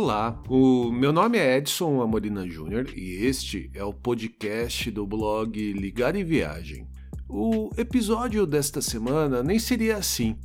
[0.00, 5.72] Olá, o meu nome é Edson Amorina Júnior e este é o podcast do blog
[5.72, 6.86] Ligar e Viagem.
[7.28, 10.36] O episódio desta semana nem seria assim.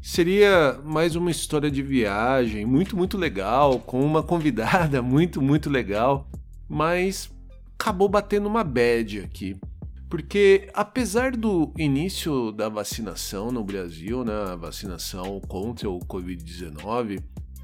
[0.00, 6.26] Seria mais uma história de viagem muito, muito legal, com uma convidada muito, muito legal,
[6.66, 7.30] mas
[7.78, 9.60] acabou batendo uma bad aqui.
[10.08, 17.22] Porque apesar do início da vacinação no Brasil, né, a vacinação contra o Covid-19,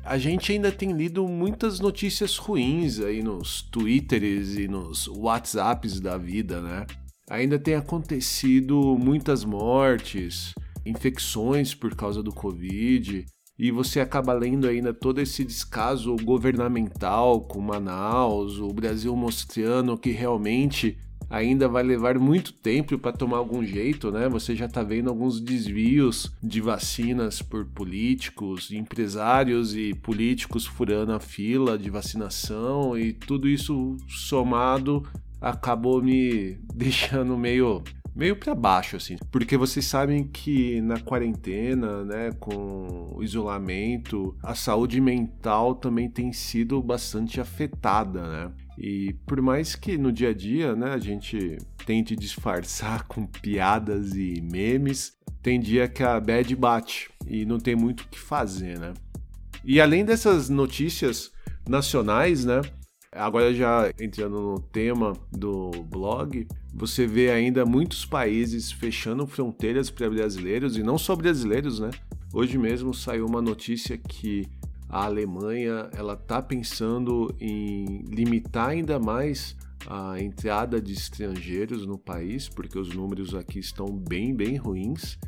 [0.08, 6.16] a gente ainda tem lido muitas notícias ruins aí nos Twitters e nos WhatsApps da
[6.16, 6.86] vida, né?
[7.28, 10.54] Ainda tem acontecido muitas mortes,
[10.86, 13.26] infecções por causa do Covid,
[13.58, 20.10] e você acaba lendo ainda todo esse descaso governamental com Manaus, o Brasil mostrando que
[20.10, 20.96] realmente
[21.30, 24.28] ainda vai levar muito tempo para tomar algum jeito, né?
[24.28, 31.20] Você já está vendo alguns desvios de vacinas por políticos, empresários e políticos furando a
[31.20, 35.06] fila de vacinação e tudo isso somado
[35.40, 37.82] acabou me deixando meio
[38.18, 44.56] meio para baixo assim, porque vocês sabem que na quarentena, né, com o isolamento, a
[44.56, 48.52] saúde mental também tem sido bastante afetada, né?
[48.76, 54.16] E por mais que no dia a dia, né, a gente tente disfarçar com piadas
[54.16, 58.80] e memes, tem dia que a bad bate e não tem muito o que fazer,
[58.80, 58.94] né?
[59.64, 61.30] E além dessas notícias
[61.68, 62.62] nacionais, né,
[63.10, 70.10] Agora já entrando no tema do blog, você vê ainda muitos países fechando fronteiras para
[70.10, 71.90] brasileiros e não só brasileiros, né?
[72.32, 74.46] Hoje mesmo saiu uma notícia que
[74.90, 79.56] a Alemanha ela está pensando em limitar ainda mais
[79.86, 85.18] a entrada de estrangeiros no país, porque os números aqui estão bem, bem ruins.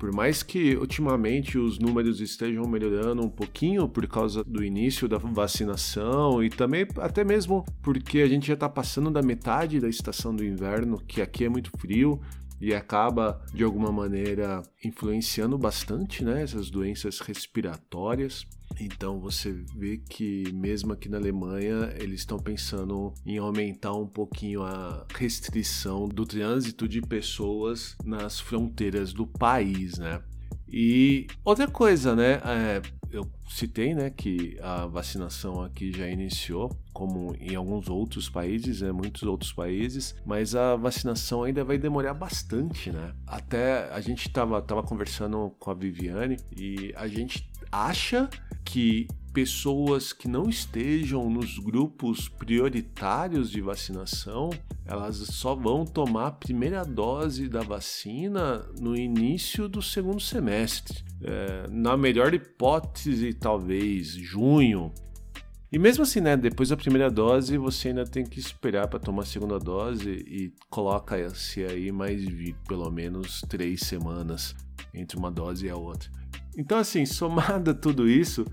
[0.00, 5.18] Por mais que ultimamente os números estejam melhorando um pouquinho por causa do início da
[5.18, 10.34] vacinação e também até mesmo porque a gente já está passando da metade da estação
[10.34, 12.18] do inverno, que aqui é muito frio
[12.58, 18.46] e acaba de alguma maneira influenciando bastante né, essas doenças respiratórias.
[18.78, 24.62] Então você vê que mesmo aqui na Alemanha eles estão pensando em aumentar um pouquinho
[24.62, 30.22] a restrição do trânsito de pessoas nas fronteiras do país, né?
[30.72, 32.34] E outra coisa, né?
[32.44, 38.80] É, eu citei, né, que a vacinação aqui já iniciou, como em alguns outros países,
[38.80, 43.12] né, muitos outros países, mas a vacinação ainda vai demorar bastante, né?
[43.26, 48.30] Até a gente tava, tava conversando com a Viviane e a gente acha
[48.70, 54.50] que pessoas que não estejam nos grupos prioritários de vacinação,
[54.86, 61.02] elas só vão tomar a primeira dose da vacina no início do segundo semestre.
[61.22, 64.92] É, na melhor hipótese, talvez junho.
[65.72, 69.22] E mesmo assim, né, depois da primeira dose, você ainda tem que esperar para tomar
[69.22, 74.54] a segunda dose e coloca-se aí mais de pelo menos três semanas
[74.94, 76.08] entre uma dose e a outra.
[76.60, 78.44] Então, assim, somado a tudo isso,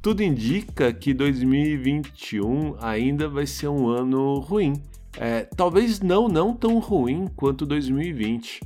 [0.00, 4.74] tudo indica que 2021 ainda vai ser um ano ruim.
[5.18, 8.60] É, talvez não, não tão ruim quanto 2020,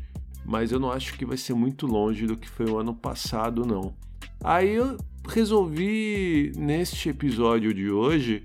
[0.45, 3.65] mas eu não acho que vai ser muito longe do que foi o ano passado,
[3.65, 3.95] não.
[4.45, 8.45] Aí eu resolvi, neste episódio de hoje,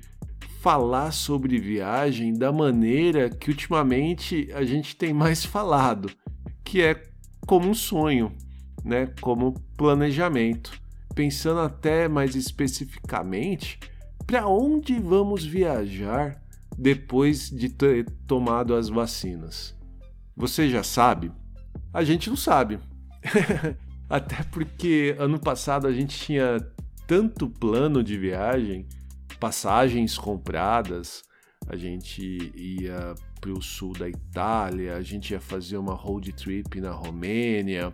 [0.62, 6.10] falar sobre viagem da maneira que ultimamente a gente tem mais falado,
[6.64, 7.04] que é
[7.46, 8.32] como um sonho
[8.86, 10.80] né, como planejamento,
[11.16, 13.80] pensando até mais especificamente
[14.28, 16.40] para onde vamos viajar
[16.78, 19.76] depois de ter tomado as vacinas.
[20.36, 21.32] Você já sabe?
[21.92, 22.80] A gente não sabe.
[24.10, 26.60] até porque ano passado a gente tinha
[27.08, 28.86] tanto plano de viagem,
[29.40, 31.24] passagens compradas,
[31.68, 36.80] a gente ia para o sul da Itália, a gente ia fazer uma road trip
[36.80, 37.94] na Romênia,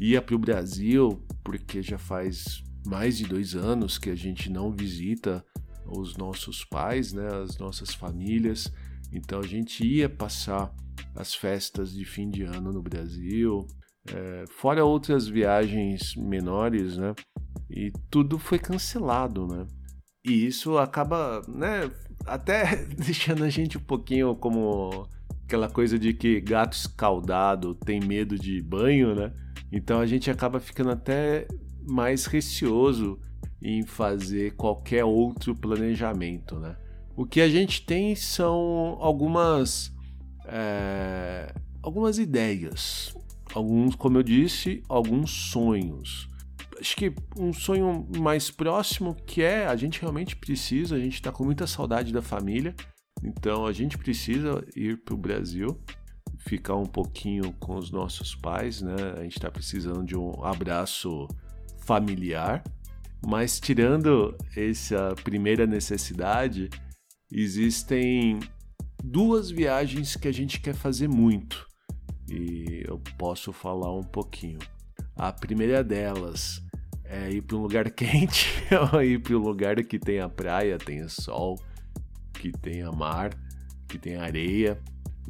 [0.00, 4.72] ia para o Brasil, porque já faz mais de dois anos que a gente não
[4.72, 5.44] visita
[5.86, 8.72] os nossos pais, né, as nossas famílias.
[9.12, 10.72] Então a gente ia passar
[11.14, 13.66] as festas de fim de ano no Brasil,
[14.08, 17.14] é, fora outras viagens menores, né?
[17.68, 19.66] E tudo foi cancelado, né?
[20.24, 21.90] E isso acaba, né,
[22.26, 25.06] até deixando a gente um pouquinho como
[25.44, 29.32] aquela coisa de que gato escaldado tem medo de banho, né?
[29.72, 31.46] Então a gente acaba ficando até
[31.88, 33.18] mais receoso
[33.62, 36.76] em fazer qualquer outro planejamento, né?
[37.16, 39.92] O que a gente tem são algumas
[40.46, 41.52] é,
[41.82, 43.14] algumas ideias,
[43.54, 46.28] alguns, como eu disse, alguns sonhos.
[46.78, 51.30] acho que um sonho mais próximo que é a gente realmente precisa, a gente está
[51.30, 52.74] com muita saudade da família,
[53.22, 55.78] então a gente precisa ir para o Brasil,
[56.40, 58.94] ficar um pouquinho com os nossos pais, né?
[59.16, 61.28] A gente está precisando de um abraço
[61.80, 62.62] familiar,
[63.24, 66.68] mas tirando essa primeira necessidade,
[67.30, 68.40] existem
[69.02, 71.70] duas viagens que a gente quer fazer muito
[72.30, 74.58] e eu posso falar um pouquinho.
[75.16, 76.62] A primeira delas
[77.04, 78.48] é ir para um lugar quente
[79.04, 81.60] ir para um lugar que tenha praia, tenha sol,
[82.32, 83.30] que tenha mar,
[83.88, 84.80] que tenha areia.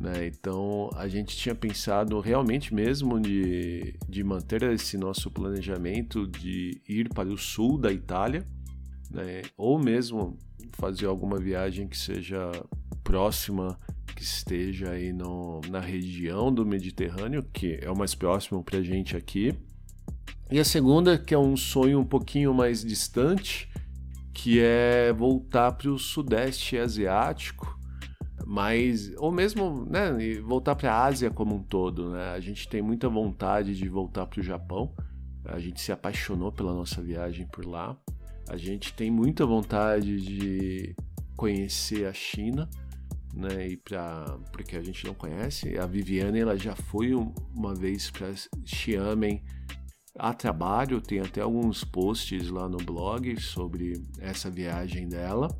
[0.01, 0.27] Né?
[0.29, 7.11] Então a gente tinha pensado realmente mesmo de, de manter esse nosso planejamento de ir
[7.11, 8.47] para o sul da Itália,
[9.11, 9.43] né?
[9.59, 10.39] ou mesmo
[10.73, 12.51] fazer alguma viagem que seja
[13.05, 13.79] próxima,
[14.17, 18.83] que esteja aí no, na região do Mediterrâneo, que é o mais próximo para a
[18.83, 19.55] gente aqui.
[20.51, 23.69] E a segunda, que é um sonho um pouquinho mais distante,
[24.33, 27.80] que é voltar para o Sudeste Asiático,
[28.51, 30.11] mas ou mesmo né,
[30.43, 32.11] voltar para a Ásia como um todo.
[32.11, 32.31] Né?
[32.31, 34.93] A gente tem muita vontade de voltar para o Japão.
[35.45, 37.97] A gente se apaixonou pela nossa viagem por lá.
[38.49, 40.97] A gente tem muita vontade de
[41.37, 42.69] conhecer a China,
[43.33, 43.69] né?
[43.69, 48.35] E para porque a gente não conhece, a Viviane ela já foi uma vez para
[48.65, 49.45] Xiamen
[50.19, 55.57] a trabalho, tem até alguns posts lá no blog sobre essa viagem dela.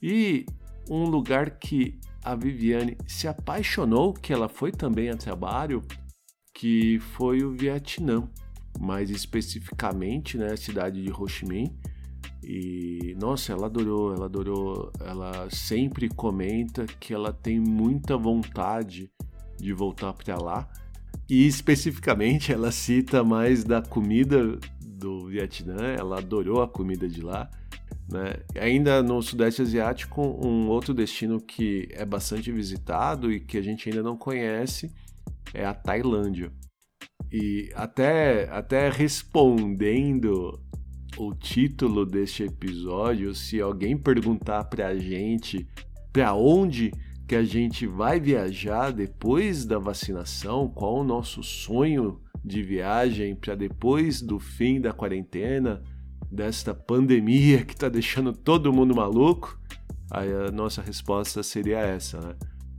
[0.00, 0.46] E
[0.88, 5.82] um lugar que a Viviane se apaixonou, que ela foi também a trabalho,
[6.54, 8.28] que foi o Vietnã,
[8.80, 11.76] mais especificamente, né, a cidade de Ho Chi Minh.
[12.42, 19.10] E nossa, ela adorou, ela adorou, ela sempre comenta que ela tem muita vontade
[19.58, 20.68] de voltar para lá
[21.28, 27.48] e especificamente ela cita mais da comida do Vietnã, ela adorou a comida de lá.
[28.10, 28.34] Né?
[28.60, 33.88] Ainda no Sudeste Asiático, um outro destino que é bastante visitado e que a gente
[33.88, 34.92] ainda não conhece
[35.54, 36.52] é a Tailândia.
[37.30, 40.60] E até, até respondendo
[41.16, 45.66] o título deste episódio, se alguém perguntar pra gente
[46.12, 46.92] para onde
[47.26, 53.54] que a gente vai viajar depois da vacinação, qual o nosso sonho de viagem para
[53.54, 55.82] depois do fim da quarentena,
[56.32, 59.60] desta pandemia que está deixando todo mundo maluco,
[60.10, 62.34] aí a nossa resposta seria essa, né?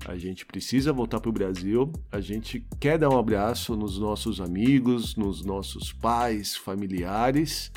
[0.05, 4.41] A gente precisa voltar para o Brasil, a gente quer dar um abraço nos nossos
[4.41, 7.71] amigos, nos nossos pais, familiares,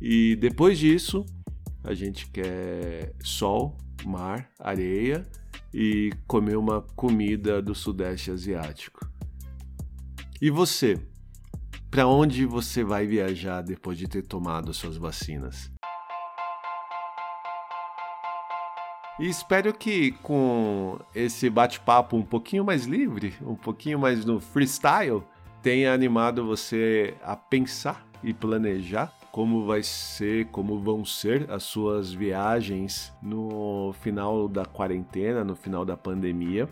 [0.00, 1.24] e depois disso
[1.84, 5.24] a gente quer sol, mar, areia
[5.72, 9.08] e comer uma comida do Sudeste Asiático.
[10.40, 10.98] E você?
[11.92, 15.70] Para onde você vai viajar depois de ter tomado suas vacinas?
[19.20, 25.22] E espero que com esse bate-papo um pouquinho mais livre, um pouquinho mais no freestyle,
[25.60, 32.10] tenha animado você a pensar e planejar como vai ser, como vão ser as suas
[32.10, 36.66] viagens no final da quarentena, no final da pandemia.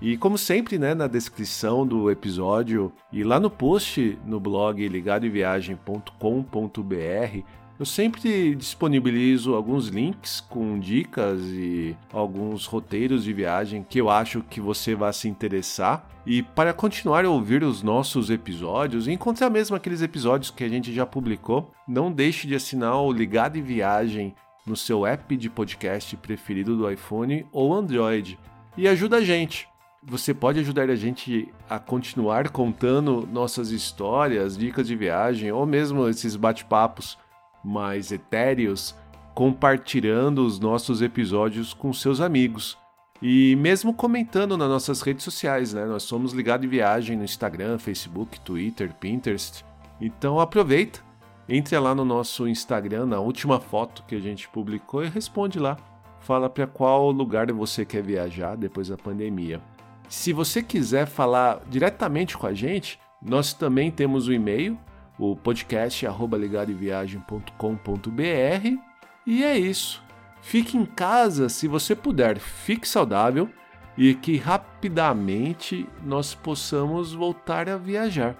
[0.00, 7.44] E como sempre, né, na descrição do episódio e lá no post no blog ligadoviagem.com.br
[7.78, 14.42] eu sempre disponibilizo alguns links com dicas e alguns roteiros de viagem que eu acho
[14.42, 16.08] que você vai se interessar.
[16.24, 20.68] E para continuar a ouvir os nossos episódios e encontrar mesmo aqueles episódios que a
[20.68, 24.34] gente já publicou, não deixe de assinar o Ligado em Viagem
[24.66, 28.38] no seu app de podcast preferido do iPhone ou Android
[28.74, 29.68] e ajuda a gente.
[30.08, 36.08] Você pode ajudar a gente a continuar contando nossas histórias, dicas de viagem ou mesmo
[36.08, 37.18] esses bate-papos
[37.64, 38.94] mais etéreos,
[39.34, 42.78] compartilhando os nossos episódios com seus amigos.
[43.20, 45.84] E mesmo comentando nas nossas redes sociais, né?
[45.84, 49.64] Nós somos Ligado em Viagem no Instagram, Facebook, Twitter, Pinterest.
[50.00, 51.00] Então aproveita,
[51.48, 55.76] entre lá no nosso Instagram, na última foto que a gente publicou e responde lá.
[56.20, 59.60] Fala para qual lugar você quer viajar depois da pandemia.
[60.08, 64.78] Se você quiser falar diretamente com a gente, nós também temos o e-mail
[65.18, 68.78] o podcast ligadoviagem.com.br.
[69.26, 70.04] E é isso.
[70.40, 73.50] Fique em casa se você puder, fique saudável
[73.96, 78.36] e que rapidamente nós possamos voltar a viajar.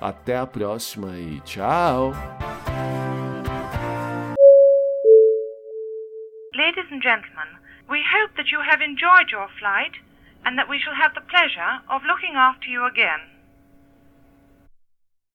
[0.00, 2.12] Até a próxima e tchau!
[6.54, 7.48] Ladies and gentlemen,
[7.88, 9.92] we hope that you have enjoyed your flight
[10.44, 13.31] and that we shall have the pleasure of looking after you again.